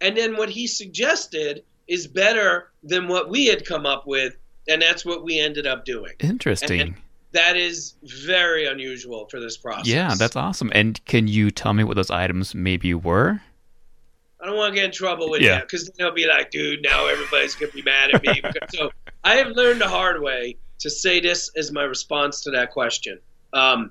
and 0.00 0.16
then 0.16 0.36
what 0.36 0.48
he 0.48 0.66
suggested 0.66 1.64
is 1.86 2.06
better 2.06 2.70
than 2.82 3.08
what 3.08 3.28
we 3.30 3.46
had 3.46 3.64
come 3.66 3.86
up 3.86 4.06
with, 4.06 4.36
and 4.68 4.80
that's 4.82 5.04
what 5.04 5.24
we 5.24 5.38
ended 5.38 5.66
up 5.66 5.84
doing. 5.84 6.12
Interesting. 6.20 6.80
And 6.80 6.94
that 7.32 7.56
is 7.56 7.94
very 8.02 8.66
unusual 8.66 9.26
for 9.30 9.40
this 9.40 9.56
process. 9.56 9.86
yeah, 9.86 10.14
that's 10.14 10.36
awesome. 10.36 10.70
And 10.74 11.02
can 11.06 11.28
you 11.28 11.50
tell 11.50 11.72
me 11.74 11.84
what 11.84 11.96
those 11.96 12.10
items 12.10 12.54
maybe 12.54 12.94
were? 12.94 13.40
I 14.40 14.46
don't 14.46 14.56
want 14.56 14.72
to 14.72 14.76
get 14.76 14.84
in 14.84 14.92
trouble 14.92 15.28
with 15.30 15.40
Yeah. 15.42 15.56
that 15.56 15.62
because 15.62 15.90
they'll 15.98 16.12
be 16.14 16.26
like, 16.26 16.50
dude, 16.50 16.82
now 16.82 17.06
everybody's 17.06 17.54
gonna 17.56 17.72
be 17.72 17.82
mad 17.82 18.10
at 18.14 18.22
me. 18.22 18.40
so 18.74 18.90
I 19.24 19.34
have 19.36 19.48
learned 19.48 19.80
the 19.80 19.88
hard 19.88 20.22
way 20.22 20.56
to 20.78 20.88
say 20.90 21.18
this 21.20 21.50
as 21.56 21.72
my 21.72 21.82
response 21.82 22.40
to 22.42 22.50
that 22.52 22.70
question. 22.70 23.18
Um, 23.52 23.90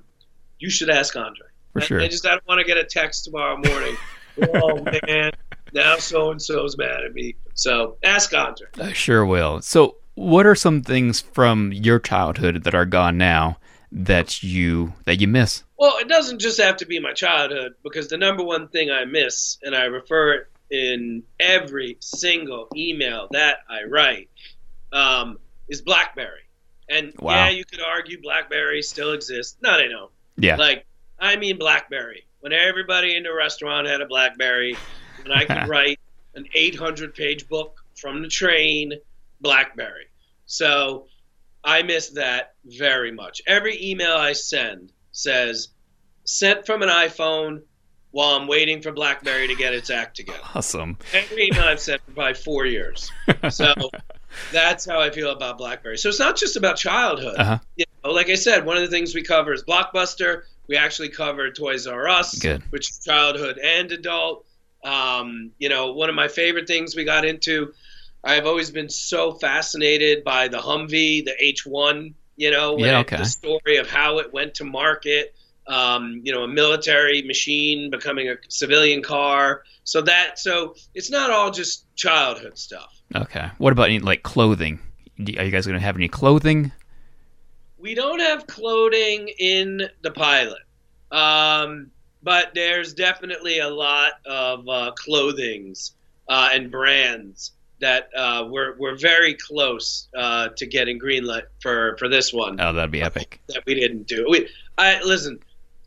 you 0.58 0.70
should 0.70 0.88
ask 0.88 1.14
Andre. 1.16 1.46
For 1.74 1.82
I- 1.82 1.84
sure. 1.84 2.00
I, 2.00 2.08
just 2.08 2.26
I 2.26 2.30
don't 2.30 2.46
want 2.48 2.60
to 2.60 2.64
get 2.64 2.76
a 2.78 2.84
text 2.84 3.24
tomorrow 3.26 3.56
morning. 3.58 3.96
oh 4.54 4.82
man, 5.06 5.32
now 5.72 5.96
so 5.96 6.30
and 6.30 6.40
so's 6.40 6.76
mad 6.78 7.02
at 7.04 7.12
me. 7.14 7.34
So 7.54 7.96
ask 8.02 8.32
Andre. 8.34 8.68
I 8.80 8.92
sure 8.92 9.24
will. 9.26 9.60
So, 9.62 9.96
what 10.14 10.46
are 10.46 10.54
some 10.54 10.82
things 10.82 11.20
from 11.20 11.72
your 11.72 11.98
childhood 12.00 12.64
that 12.64 12.74
are 12.74 12.84
gone 12.84 13.18
now 13.18 13.58
that 13.92 14.42
you 14.42 14.92
that 15.04 15.20
you 15.20 15.28
miss? 15.28 15.64
Well, 15.78 15.96
it 15.98 16.08
doesn't 16.08 16.40
just 16.40 16.60
have 16.60 16.76
to 16.78 16.86
be 16.86 16.98
my 16.98 17.12
childhood 17.12 17.74
because 17.84 18.08
the 18.08 18.16
number 18.18 18.42
one 18.44 18.68
thing 18.68 18.90
I 18.90 19.04
miss, 19.04 19.58
and 19.62 19.74
I 19.76 19.84
refer 19.84 20.32
it 20.34 20.46
in 20.70 21.22
every 21.40 21.96
single 22.00 22.68
email 22.76 23.28
that 23.30 23.58
I 23.70 23.84
write, 23.84 24.28
um, 24.92 25.38
is 25.68 25.80
BlackBerry. 25.82 26.40
And 26.90 27.12
Wow. 27.18 27.34
yeah, 27.34 27.50
you 27.50 27.64
could 27.64 27.80
argue 27.82 28.20
BlackBerry 28.20 28.82
still 28.82 29.12
exists. 29.12 29.56
No, 29.62 29.76
they 29.78 29.88
don't. 29.88 30.10
Yeah. 30.36 30.56
Like, 30.56 30.84
I 31.18 31.36
mean 31.36 31.58
BlackBerry. 31.58 32.24
When 32.40 32.52
everybody 32.52 33.14
in 33.16 33.22
the 33.24 33.32
restaurant 33.32 33.86
had 33.86 34.00
a 34.00 34.06
BlackBerry, 34.06 34.76
and 35.30 35.38
I 35.38 35.44
could 35.44 35.68
write 35.70 36.00
an 36.34 36.46
800 36.54 37.14
page 37.14 37.48
book 37.48 37.84
from 37.96 38.22
the 38.22 38.28
train, 38.28 38.92
BlackBerry. 39.40 40.06
So 40.46 41.06
I 41.64 41.82
miss 41.82 42.10
that 42.10 42.54
very 42.64 43.12
much. 43.12 43.42
Every 43.46 43.90
email 43.90 44.16
I 44.16 44.32
send 44.32 44.92
says, 45.12 45.68
sent 46.24 46.66
from 46.66 46.82
an 46.82 46.88
iPhone 46.88 47.62
while 48.10 48.36
I'm 48.36 48.46
waiting 48.46 48.80
for 48.80 48.92
BlackBerry 48.92 49.48
to 49.48 49.54
get 49.54 49.74
its 49.74 49.90
act 49.90 50.16
together. 50.16 50.38
Awesome. 50.54 50.96
Every 51.12 51.48
email 51.48 51.64
I've 51.64 51.80
sent 51.80 52.02
for 52.02 52.12
probably 52.12 52.34
four 52.34 52.66
years. 52.66 53.10
So 53.50 53.74
that's 54.52 54.84
how 54.84 55.00
I 55.00 55.10
feel 55.10 55.30
about 55.30 55.58
BlackBerry. 55.58 55.96
So 55.98 56.08
it's 56.08 56.18
not 56.18 56.36
just 56.36 56.56
about 56.56 56.76
childhood. 56.76 57.36
Uh-huh. 57.38 57.58
You 57.76 57.84
know, 58.04 58.10
like 58.10 58.28
I 58.28 58.34
said, 58.34 58.64
one 58.64 58.76
of 58.76 58.82
the 58.82 58.88
things 58.88 59.14
we 59.14 59.22
cover 59.22 59.52
is 59.52 59.64
Blockbuster. 59.64 60.42
We 60.68 60.76
actually 60.76 61.08
covered 61.08 61.56
Toys 61.56 61.86
R 61.86 62.08
Us, 62.08 62.38
Good. 62.38 62.62
which 62.70 62.90
is 62.90 62.98
childhood 62.98 63.58
and 63.58 63.90
adult. 63.90 64.44
Um, 64.88 65.52
you 65.58 65.68
know, 65.68 65.92
one 65.92 66.08
of 66.08 66.14
my 66.14 66.28
favorite 66.28 66.66
things 66.66 66.96
we 66.96 67.04
got 67.04 67.24
into. 67.24 67.72
I've 68.24 68.46
always 68.46 68.70
been 68.70 68.88
so 68.88 69.32
fascinated 69.32 70.24
by 70.24 70.48
the 70.48 70.58
Humvee, 70.58 71.24
the 71.24 71.34
H1. 71.42 72.14
You 72.36 72.50
know, 72.50 72.78
Yeah, 72.78 73.00
okay. 73.00 73.16
the 73.16 73.24
story 73.24 73.76
of 73.76 73.88
how 73.88 74.18
it 74.18 74.32
went 74.32 74.54
to 74.54 74.64
market. 74.64 75.34
Um, 75.66 76.22
you 76.24 76.32
know, 76.32 76.44
a 76.44 76.48
military 76.48 77.20
machine 77.22 77.90
becoming 77.90 78.30
a 78.30 78.36
civilian 78.48 79.02
car. 79.02 79.64
So 79.84 80.00
that 80.02 80.38
so 80.38 80.74
it's 80.94 81.10
not 81.10 81.30
all 81.30 81.50
just 81.50 81.84
childhood 81.94 82.56
stuff. 82.56 82.90
Okay. 83.14 83.50
What 83.58 83.72
about 83.72 83.86
any 83.88 83.98
like 83.98 84.22
clothing? 84.22 84.80
Are 85.18 85.44
you 85.44 85.50
guys 85.50 85.66
going 85.66 85.78
to 85.78 85.84
have 85.84 85.96
any 85.96 86.08
clothing? 86.08 86.72
We 87.76 87.94
don't 87.94 88.20
have 88.20 88.46
clothing 88.46 89.28
in 89.38 89.82
the 90.02 90.10
pilot, 90.10 90.62
um, 91.12 91.90
but 92.22 92.52
there's 92.54 92.94
definitely 92.94 93.58
a 93.60 93.68
lot 93.68 94.12
of 94.26 94.68
uh, 94.68 94.92
clothings 94.96 95.92
uh, 96.28 96.50
and 96.52 96.70
brands 96.70 97.52
that 97.80 98.10
uh, 98.16 98.46
we're 98.48 98.76
we're 98.78 98.96
very 98.96 99.34
close 99.34 100.08
uh, 100.16 100.48
to 100.56 100.66
getting 100.66 100.98
greenlit 100.98 101.42
for 101.60 101.96
for 101.98 102.08
this 102.08 102.32
one 102.32 102.60
Oh, 102.60 102.72
that'd 102.72 102.90
be 102.90 103.02
epic. 103.02 103.40
that 103.48 103.62
we 103.66 103.74
didn't 103.74 104.06
do. 104.06 104.26
We 104.28 104.48
I 104.76 105.00
listen. 105.02 105.38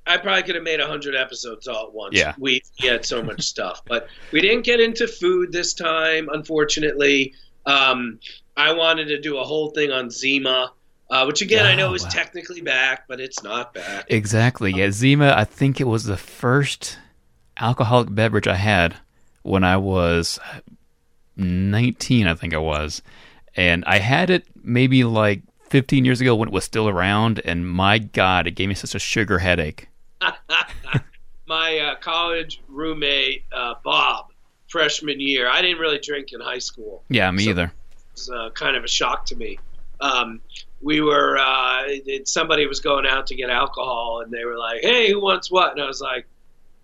I 0.08 0.18
probably 0.18 0.42
could 0.44 0.56
have 0.56 0.64
made 0.64 0.80
hundred 0.80 1.16
episodes 1.16 1.68
all 1.68 1.88
at 1.88 1.94
once. 1.94 2.18
Yeah. 2.18 2.34
we, 2.40 2.62
we 2.82 2.88
had 2.88 3.06
so 3.06 3.22
much 3.22 3.42
stuff, 3.54 3.84
but 3.88 4.08
we 4.32 4.42
didn't 4.42 4.64
get 4.64 4.80
into 4.80 5.08
food 5.08 5.52
this 5.52 5.74
time, 5.76 6.28
unfortunately. 6.34 7.36
Um, 7.68 8.20
I 8.58 8.74
wanted 8.74 9.06
to 9.10 9.22
do 9.22 9.38
a 9.38 9.44
whole 9.44 9.70
thing 9.70 9.92
on 9.92 10.10
Zima, 10.10 10.74
uh, 11.12 11.25
which 11.25 11.41
again 11.44 11.65
I 11.68 11.75
know 11.75 11.89
Oh, 11.89 11.94
is 11.94 12.01
wow. 12.03 12.10
technically 12.10 12.62
back, 12.62 13.08
but 13.08 13.20
it's 13.20 13.44
not 13.44 13.74
back. 13.75 14.06
Exactly. 14.08 14.72
Yeah, 14.74 14.89
Zima. 14.91 15.34
I 15.38 15.44
think 15.44 15.80
it 15.80 15.84
was 15.84 16.06
the 16.06 16.18
first 16.18 16.98
alcoholic 17.60 18.13
beverage 18.15 18.48
I 18.48 18.56
had 18.56 18.96
when 19.44 19.63
I 19.63 19.77
was 19.77 20.39
nineteen. 21.38 22.27
I 22.27 22.34
think 22.36 22.53
I 22.53 22.58
was, 22.58 23.01
and 23.56 23.84
I 23.86 24.00
had 24.00 24.30
it 24.30 24.46
maybe 24.63 25.03
like 25.03 25.41
fifteen 25.70 26.06
years 26.06 26.22
ago 26.22 26.36
when 26.36 26.50
it 26.50 26.53
was 26.53 26.63
still 26.63 26.88
around. 26.89 27.41
And 27.46 27.70
my 27.70 27.98
God, 28.00 28.48
it 28.48 28.51
gave 28.51 28.70
me 28.70 28.75
such 28.75 28.96
a 28.96 29.00
sugar 29.00 29.39
headache. 29.39 29.88
My 31.48 31.80
uh, 31.80 31.96
college 31.96 32.62
roommate 32.70 33.44
uh, 33.51 33.74
Bob, 33.84 34.27
freshman 34.70 35.20
year. 35.20 35.50
I 35.50 35.62
didn't 35.62 35.80
really 35.80 36.00
drink 36.00 36.32
in 36.32 36.39
high 36.39 36.60
school. 36.60 37.03
Yeah, 37.10 37.30
me 37.32 37.44
So- 37.44 37.50
either. 37.50 37.74
was 38.13 38.30
uh, 38.30 38.50
kind 38.53 38.77
of 38.77 38.86
a 38.86 38.88
shock 38.88 39.25
to 39.27 39.36
me. 39.36 39.60
Um, 40.00 40.39
we 40.82 41.02
were 41.02 41.38
uh, 41.38 41.84
somebody 42.26 42.66
was 42.66 42.80
going 42.80 43.06
out 43.06 43.28
to 43.28 43.36
get 43.36 43.50
alcohol, 43.50 44.22
and 44.24 44.32
they 44.32 44.46
were 44.46 44.58
like, 44.58 44.82
"Hey, 44.82 45.12
who 45.12 45.22
wants 45.22 45.52
what?" 45.52 45.72
And 45.74 45.82
I 45.82 45.88
was 45.88 46.02
like, 46.02 46.26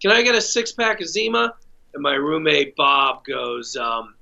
"Can 0.01 0.11
I 0.11 0.21
get 0.21 0.35
a 0.35 0.41
six 0.41 0.71
pack 0.71 1.01
of 1.01 1.07
Zima?" 1.07 1.53
And 1.93 2.03
my 2.03 2.13
roommate 2.13 2.75
Bob 2.75 3.25
goes, 3.25 3.75
um, 3.75 4.13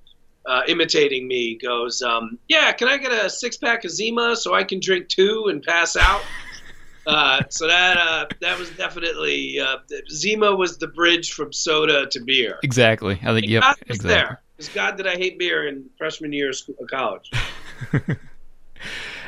uh, 0.46 0.62
imitating 0.68 1.28
me, 1.28 1.56
goes, 1.56 2.02
um, 2.02 2.38
"Yeah, 2.48 2.72
can 2.72 2.88
I 2.88 2.98
get 2.98 3.12
a 3.12 3.30
six 3.30 3.58
pack 3.58 3.84
of 3.84 3.92
Zima 3.92 4.36
so 4.36 4.54
I 4.54 4.64
can 4.64 4.80
drink 4.80 5.10
two 5.10 5.48
and 5.50 5.62
pass 5.62 5.96
out?" 5.96 6.22
Uh, 7.08 7.40
so 7.50 7.68
that 7.68 7.98
uh, 7.98 8.26
that 8.42 8.58
was 8.58 8.68
definitely 8.72 9.60
uh, 9.60 9.78
Zima 10.10 10.56
was 10.56 10.80
the 10.80 10.88
bridge 10.88 11.34
from 11.34 11.54
soda 11.54 12.08
to 12.08 12.20
beer. 12.20 12.58
Exactly. 12.64 13.20
I 13.22 13.32
think. 13.32 13.46
Yep. 13.46 13.62
God 13.62 13.76
was 13.88 13.98
Exactly. 13.98 14.10
there. 14.10 14.42
Because 14.58 14.74
God, 14.74 14.98
did 14.98 15.06
I 15.06 15.16
hate 15.16 15.38
beer 15.38 15.68
in 15.68 15.86
freshman 16.00 16.34
year 16.34 16.50
of, 16.50 16.56
school, 16.56 16.76
of 16.82 16.88
college? 16.88 17.30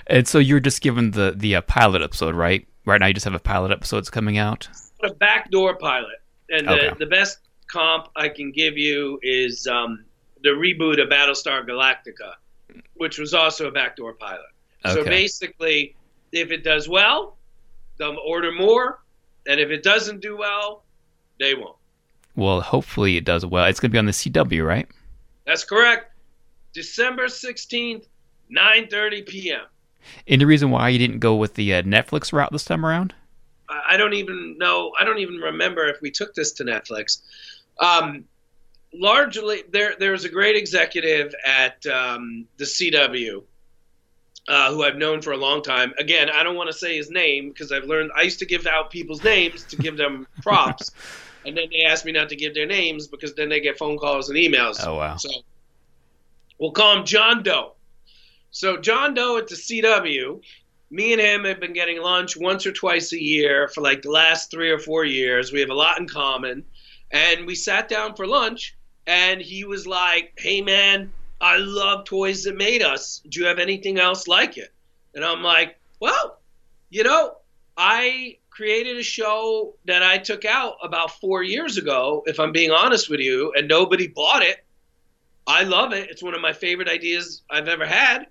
And 0.09 0.27
so 0.27 0.39
you're 0.39 0.59
just 0.59 0.81
given 0.81 1.11
the 1.11 1.33
the 1.35 1.55
uh, 1.55 1.61
pilot 1.61 2.01
episode, 2.01 2.35
right? 2.35 2.67
Right 2.85 2.99
now, 2.99 3.07
you 3.07 3.13
just 3.13 3.25
have 3.25 3.33
a 3.33 3.39
pilot 3.39 3.71
episodes 3.71 4.09
coming 4.09 4.37
out. 4.37 4.67
a 5.03 5.13
backdoor 5.13 5.75
pilot, 5.77 6.21
and 6.49 6.67
the, 6.67 6.71
Okay. 6.87 6.95
the 6.99 7.05
best 7.05 7.39
comp 7.69 8.07
I 8.15 8.29
can 8.29 8.51
give 8.51 8.77
you 8.77 9.19
is 9.21 9.67
um, 9.67 10.05
the 10.43 10.49
reboot 10.49 11.01
of 11.03 11.09
Battlestar 11.09 11.67
Galactica, 11.67 12.33
which 12.95 13.17
was 13.19 13.33
also 13.33 13.67
a 13.67 13.71
backdoor 13.71 14.13
pilot. 14.13 14.45
So 14.85 15.03
basically, 15.03 15.95
if 16.31 16.51
it 16.51 16.63
does 16.63 16.87
well, 16.87 17.35
they'll 17.99 18.15
order 18.25 18.53
more, 18.53 19.01
and 19.47 19.59
if 19.59 19.69
it 19.69 19.83
doesn't 19.83 20.21
do 20.21 20.37
well, 20.37 20.83
they 21.39 21.53
won't. 21.55 21.75
Well, 22.37 22.61
hopefully 22.61 23.17
it 23.17 23.25
does 23.25 23.45
well. 23.45 23.65
It's 23.65 23.81
going 23.81 23.89
to 23.91 23.93
be 23.93 23.99
on 23.99 24.05
the 24.05 24.11
CW, 24.13 24.65
right? 24.65 24.87
That's 25.45 25.65
correct. 25.65 26.13
December 26.73 27.27
sixteenth, 27.27 28.07
nine 28.49 28.87
thirty 28.87 29.23
p.m. 29.23 29.61
Any 30.27 30.45
reason 30.45 30.69
why 30.69 30.89
you 30.89 30.99
didn't 30.99 31.19
go 31.19 31.35
with 31.35 31.55
the 31.55 31.75
uh, 31.75 31.81
Netflix 31.83 32.33
route 32.33 32.51
this 32.51 32.65
time 32.65 32.85
around? 32.85 33.13
I 33.69 33.97
don't 33.97 34.13
even 34.13 34.57
know. 34.57 34.93
I 34.99 35.03
don't 35.03 35.19
even 35.19 35.35
remember 35.35 35.87
if 35.87 36.01
we 36.01 36.11
took 36.11 36.33
this 36.33 36.53
to 36.53 36.63
Netflix. 36.63 37.21
Um, 37.79 38.25
largely, 38.93 39.63
there 39.71 39.95
there's 39.99 40.23
a 40.23 40.29
great 40.29 40.55
executive 40.55 41.33
at 41.45 41.85
um, 41.85 42.47
the 42.57 42.65
CW 42.65 43.43
uh, 44.47 44.71
who 44.71 44.83
I've 44.83 44.95
known 44.95 45.21
for 45.21 45.31
a 45.31 45.37
long 45.37 45.61
time. 45.61 45.93
Again, 45.99 46.29
I 46.29 46.43
don't 46.43 46.55
want 46.55 46.71
to 46.71 46.77
say 46.77 46.95
his 46.95 47.09
name 47.09 47.49
because 47.49 47.71
I've 47.71 47.83
learned 47.83 48.11
I 48.15 48.21
used 48.21 48.39
to 48.39 48.45
give 48.45 48.65
out 48.65 48.89
people's 48.89 49.23
names 49.23 49.63
to 49.65 49.75
give 49.75 49.97
them 49.97 50.27
props. 50.41 50.91
and 51.45 51.57
then 51.57 51.65
they 51.71 51.83
asked 51.83 52.05
me 52.05 52.11
not 52.11 52.29
to 52.29 52.35
give 52.35 52.53
their 52.53 52.65
names 52.65 53.07
because 53.07 53.33
then 53.35 53.49
they 53.49 53.59
get 53.59 53.77
phone 53.77 53.97
calls 53.97 54.29
and 54.29 54.37
emails. 54.37 54.77
Oh 54.81 54.95
wow. 54.95 55.17
So 55.17 55.29
we'll 56.57 56.71
call 56.71 56.97
him 56.97 57.05
John 57.05 57.43
Doe. 57.43 57.73
So 58.51 58.77
John 58.77 59.13
Doe 59.13 59.38
at 59.38 59.48
the 59.48 59.56
CW, 59.56 60.42
me 60.89 61.13
and 61.13 61.22
him 61.22 61.44
have 61.46 61.60
been 61.60 61.74
getting 61.74 62.01
lunch 62.01 62.38
once 62.38 62.66
or 62.66 62.72
twice 62.72 63.12
a 63.13 63.22
year 63.22 63.68
for 63.68 63.82
like 63.82 64.01
the 64.01 64.12
last 64.12 64.50
three 64.50 64.72
or 64.72 64.80
four 64.80 65.06
years. 65.06 65.51
We 65.51 65.60
have 65.60 65.70
a 65.70 65.75
lot 65.75 66.00
in 66.00 66.08
common. 66.08 66.63
And 67.12 67.46
we 67.46 67.56
sat 67.56 67.89
down 67.89 68.16
for 68.16 68.25
lunch 68.25 68.75
and 69.06 69.42
he 69.42 69.63
was 69.63 69.86
like, 69.88 70.34
Hey 70.38 70.62
man, 70.62 71.12
I 71.39 71.58
love 71.58 72.06
toys 72.06 72.44
that 72.44 72.58
made 72.58 72.82
us. 72.82 73.22
Do 73.27 73.42
you 73.42 73.46
have 73.48 73.60
anything 73.60 74.00
else 74.00 74.27
like 74.27 74.58
it? 74.58 74.74
And 75.13 75.24
I'm 75.24 75.44
like, 75.44 75.77
Well, 76.00 76.39
you 76.89 77.04
know, 77.04 77.38
I 77.75 78.38
created 78.50 78.98
a 78.98 79.04
show 79.04 79.75
that 79.86 80.01
I 80.01 80.18
took 80.18 80.46
out 80.46 80.77
about 80.82 81.20
four 81.20 81.44
years 81.44 81.77
ago, 81.77 82.24
if 82.25 82.39
I'm 82.39 82.51
being 82.51 82.72
honest 82.72 83.10
with 83.10 83.20
you, 83.20 83.54
and 83.56 83.68
nobody 83.68 84.08
bought 84.08 84.42
it. 84.42 84.66
I 85.46 85.63
love 85.63 85.94
it. 85.94 86.10
It's 86.10 86.24
one 86.24 86.34
of 86.34 86.42
my 86.42 86.54
favorite 86.54 86.89
ideas 86.89 87.44
I've 87.50 87.68
ever 87.68 87.86
had. 87.86 88.27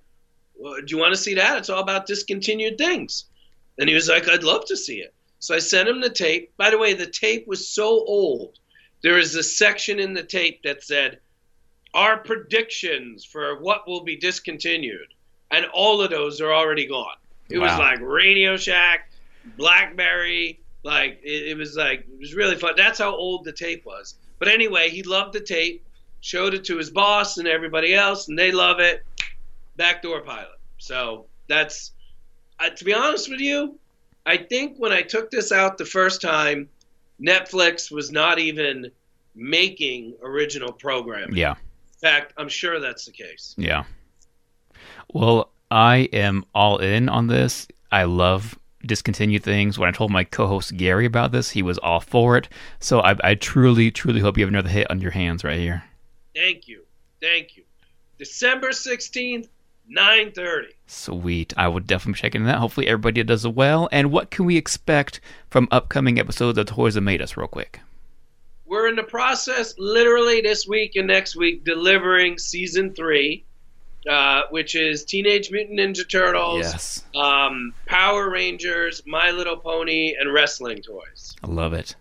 Well, 0.59 0.77
do 0.77 0.87
you 0.89 0.99
want 0.99 1.15
to 1.15 1.21
see 1.21 1.35
that? 1.35 1.59
It's 1.59 1.71
all 1.71 1.83
about 1.83 2.07
discontinued 2.07 2.79
things. 2.79 3.27
And 3.79 3.89
he 3.89 3.95
was 3.95 4.09
like, 4.09 4.29
I'd 4.29 4.43
love 4.43 4.65
to 4.67 4.77
see 4.77 4.99
it. 4.99 5.15
So 5.39 5.55
I 5.55 5.59
sent 5.59 5.89
him 5.89 6.01
the 6.01 6.11
tape. 6.11 6.57
By 6.57 6.71
the 6.71 6.79
way, 6.79 6.95
the 6.95 7.07
tape 7.07 7.47
was 7.47 7.69
so 7.69 7.87
old. 7.87 8.59
There 9.03 9.19
is 9.19 9.35
a 9.35 9.43
section 9.43 9.99
in 9.99 10.15
the 10.15 10.23
tape 10.23 10.63
that 10.63 10.83
said, 10.83 11.21
Our 11.93 12.19
predictions 12.19 13.25
for 13.25 13.61
what 13.61 13.87
will 13.87 14.03
be 14.03 14.17
discontinued. 14.17 15.13
And 15.51 15.67
all 15.67 16.01
of 16.01 16.11
those 16.11 16.41
are 16.41 16.53
already 16.53 16.87
gone. 16.87 17.17
It 17.49 17.59
was 17.59 17.79
like 17.79 18.01
Radio 18.01 18.57
Shack, 18.57 19.11
Blackberry. 19.57 20.61
Like, 20.83 21.21
it, 21.23 21.51
it 21.51 21.57
was 21.57 21.77
like, 21.77 22.01
it 22.01 22.19
was 22.19 22.35
really 22.35 22.57
fun. 22.57 22.75
That's 22.77 22.99
how 22.99 23.15
old 23.15 23.45
the 23.45 23.53
tape 23.53 23.85
was. 23.87 24.17
But 24.39 24.49
anyway, 24.49 24.91
he 24.91 25.03
loved 25.03 25.33
the 25.33 25.41
tape, 25.41 25.87
showed 26.21 26.55
it 26.55 26.65
to 26.65 26.77
his 26.77 26.91
boss 26.91 27.39
and 27.39 27.47
everybody 27.47 27.95
else, 27.95 28.29
and 28.29 28.39
they 28.39 28.51
love 28.51 28.81
it 28.81 29.05
backdoor 29.77 30.23
pilot. 30.23 30.59
So 30.79 31.27
that's, 31.49 31.93
uh, 32.61 32.71
to 32.71 32.85
be 32.85 32.95
honest 32.95 33.31
with 33.31 33.41
you, 33.41 33.79
I 34.25 34.37
think 34.37 34.77
when 34.79 34.93
I 34.93 35.03
took 35.03 35.31
this 35.31 35.53
out 35.53 35.79
the 35.79 35.85
first 35.85 36.21
time, 36.21 36.69
Netflix 37.21 37.91
was 37.91 38.11
not 38.11 38.39
even 38.39 38.91
making 39.35 40.15
original 40.23 40.73
programming. 40.73 41.37
Yeah. 41.37 41.53
In 41.53 42.01
fact, 42.01 42.35
I'm 42.37 42.49
sure 42.49 42.81
that's 42.81 43.07
the 43.07 43.13
case. 43.13 43.55
Yeah. 43.57 43.85
Well, 45.13 45.51
I 45.71 46.09
am 46.13 46.45
all 46.55 46.79
in 46.79 47.09
on 47.09 47.27
this. 47.29 47.69
I 47.91 48.05
love 48.05 48.59
discontinued 48.85 49.43
things. 49.43 49.79
When 49.79 49.89
I 49.89 49.93
told 49.93 50.11
my 50.11 50.25
co-host 50.25 50.77
Gary 50.77 51.07
about 51.07 51.33
this, 51.33 51.51
he 51.51 51.63
was 51.63 51.79
all 51.79 52.01
for 52.01 52.37
it. 52.37 52.49
So 52.81 53.01
I, 53.01 53.17
I 53.23 53.35
truly, 53.35 53.91
truly 53.91 54.21
hope 54.21 54.37
you 54.37 54.45
have 54.45 54.53
another 54.53 54.69
hit 54.69 54.91
on 54.91 55.01
your 55.01 55.11
hands 55.11 55.45
right 55.45 55.59
here. 55.59 55.85
Thank 56.35 56.69
you. 56.69 56.85
Thank 57.21 57.57
you. 57.57 57.65
December 58.19 58.71
16th, 58.71 59.49
9:30. 59.91 60.67
Sweet. 60.87 61.53
I 61.57 61.69
will 61.69 61.81
definitely 61.81 62.15
check 62.15 62.33
checking 62.33 62.45
that. 62.45 62.59
Hopefully 62.59 62.87
everybody 62.89 63.23
does 63.23 63.47
well. 63.47 63.89
And 63.93 64.11
what 64.11 64.31
can 64.31 64.45
we 64.45 64.57
expect 64.57 65.21
from 65.49 65.69
upcoming 65.71 66.19
episodes 66.19 66.59
of 66.59 66.67
Toys 66.67 66.95
That 66.95 67.01
Made 67.03 67.23
Us, 67.23 67.37
real 67.37 67.47
quick? 67.49 67.81
We're 68.67 68.89
in 68.89 68.97
the 68.97 69.05
process, 69.05 69.75
literally 69.79 70.41
this 70.41 70.67
week 70.67 70.97
and 70.97 71.07
next 71.07 71.37
week, 71.37 71.65
delivering 71.65 72.37
season 72.39 72.93
three, 72.95 73.45
uh, 74.11 74.43
which 74.51 74.75
is 74.75 75.05
Teenage 75.05 75.51
Mutant 75.53 75.79
Ninja 75.79 76.09
Turtles, 76.09 76.61
Yes. 76.65 77.05
um, 77.15 77.73
Power 77.87 78.29
Rangers, 78.29 79.03
My 79.07 79.31
Little 79.31 79.57
Pony, 79.57 80.15
and 80.19 80.33
wrestling 80.33 80.83
toys. 80.83 81.37
I 81.45 81.47
love 81.47 81.73
it. 81.73 81.95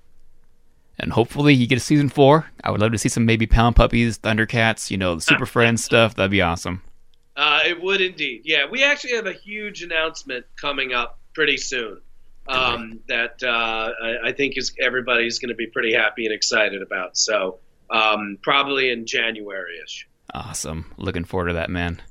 And 0.97 1.11
hopefully 1.11 1.53
you 1.53 1.67
get 1.67 1.77
a 1.77 1.81
season 1.81 2.09
four. 2.09 2.47
I 2.63 2.71
would 2.71 2.81
love 2.81 2.93
to 2.93 2.97
see 2.97 3.09
some 3.09 3.25
maybe 3.25 3.45
Pound 3.45 3.75
Puppies, 3.75 4.17
Thundercats, 4.17 4.89
you 4.89 4.97
know, 4.97 5.15
the 5.15 5.21
Super 5.21 5.45
Friends 5.45 5.83
stuff. 5.83 6.15
That'd 6.15 6.31
be 6.31 6.41
awesome. 6.41 6.81
Uh, 7.35 7.59
it 7.65 7.81
would 7.81 8.01
indeed. 8.01 8.41
Yeah, 8.45 8.65
we 8.69 8.83
actually 8.83 9.13
have 9.13 9.27
a 9.27 9.33
huge 9.33 9.81
announcement 9.83 10.45
coming 10.59 10.93
up 10.93 11.19
pretty 11.33 11.57
soon. 11.57 11.99
Um, 12.47 12.99
that 13.07 13.41
uh, 13.43 13.89
I, 14.03 14.27
I 14.29 14.31
think 14.31 14.55
is 14.57 14.71
everybody's 14.79 15.39
going 15.39 15.49
to 15.49 15.55
be 15.55 15.65
pretty 15.67 15.91
happy 15.93 16.25
and 16.25 16.33
excited 16.33 16.81
about. 16.83 17.17
So 17.17 17.57
um, 17.89 18.37
probably 18.43 18.91
in 18.91 19.07
January-ish. 19.07 20.07
Awesome. 20.33 20.93
Looking 20.97 21.23
forward 21.23 21.47
to 21.47 21.53
that, 21.55 21.69
man. 21.71 22.01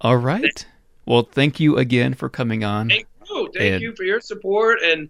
All 0.00 0.16
right. 0.16 0.64
Well, 1.04 1.22
thank 1.22 1.60
you 1.60 1.76
again 1.76 2.14
for 2.14 2.28
coming 2.30 2.64
on. 2.64 2.88
Thank 2.88 3.06
you. 3.28 3.50
Thank 3.54 3.74
And- 3.74 3.82
you 3.82 3.94
for 3.94 4.04
your 4.04 4.20
support 4.20 4.78
and 4.82 5.08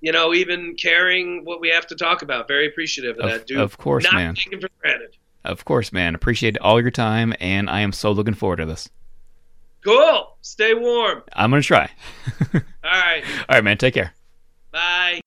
you 0.00 0.10
know 0.12 0.34
even 0.34 0.74
caring 0.76 1.44
what 1.44 1.60
we 1.60 1.68
have 1.68 1.86
to 1.88 1.94
talk 1.94 2.22
about. 2.22 2.48
Very 2.48 2.66
appreciative 2.66 3.16
of, 3.18 3.24
Of- 3.26 3.30
that, 3.30 3.46
dude. 3.46 3.58
of 3.60 3.78
course, 3.78 4.04
Not 4.04 4.14
man. 4.14 4.34
taken 4.34 4.60
for 4.60 4.68
granted. 4.80 5.16
Of 5.44 5.64
course, 5.64 5.92
man. 5.92 6.14
Appreciate 6.14 6.58
all 6.58 6.80
your 6.80 6.90
time, 6.90 7.34
and 7.40 7.70
I 7.70 7.80
am 7.80 7.92
so 7.92 8.12
looking 8.12 8.34
forward 8.34 8.56
to 8.56 8.66
this. 8.66 8.88
Cool. 9.82 10.36
Stay 10.42 10.74
warm. 10.74 11.22
I'm 11.32 11.50
going 11.50 11.62
to 11.62 11.66
try. 11.66 11.90
All 12.54 12.60
right. 12.84 13.22
all 13.48 13.54
right, 13.56 13.64
man. 13.64 13.78
Take 13.78 13.94
care. 13.94 14.12
Bye. 14.72 15.20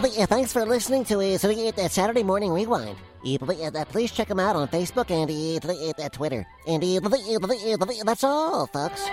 Th- 0.00 0.28
Thanks 0.28 0.52
for 0.52 0.64
listening 0.64 1.04
to 1.06 1.38
so, 1.38 1.52
Saturday 1.88 2.22
Morning 2.22 2.52
Rewind. 2.52 2.96
Pl- 3.24 3.84
Please 3.86 4.10
check 4.12 4.28
them 4.28 4.38
out 4.40 4.54
on 4.56 4.68
Facebook 4.68 5.10
and 5.10 5.28
th- 5.28 6.12
Twitter. 6.12 6.46
And 6.66 6.82
th- 6.82 7.00
th- 7.02 8.02
that's 8.04 8.24
all, 8.24 8.66
folks. 8.68 9.08